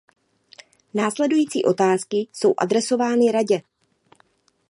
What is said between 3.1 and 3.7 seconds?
Radě.